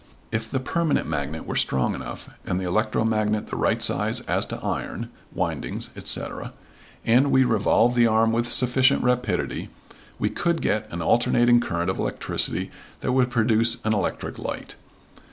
If 0.31 0.49
the 0.49 0.59
permanent 0.59 1.05
magnet 1.05 1.45
were 1.45 1.55
strong 1.55 1.93
enough 1.93 2.27
and 2.43 2.59
the 2.59 2.65
electromagnet 2.67 3.45
the 3.45 3.55
right 3.55 3.83
size 3.83 4.21
as 4.21 4.47
to 4.47 4.57
iron, 4.65 5.11
windings, 5.31 5.91
etc., 5.95 6.53
and 7.05 7.29
we 7.29 7.43
revolve 7.43 7.93
the 7.93 8.07
arm 8.07 8.31
with 8.31 8.51
sufficient 8.51 9.03
rapidity, 9.03 9.69
we 10.17 10.31
could 10.31 10.59
get 10.63 10.91
an 10.91 11.03
alternating 11.03 11.59
current 11.59 11.91
of 11.91 11.99
electricity 11.99 12.71
that 13.01 13.11
would 13.11 13.29
produce 13.29 13.77
an 13.85 13.93
electric 13.93 14.39
light. 14.39 14.73